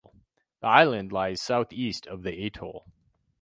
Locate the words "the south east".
1.39-2.07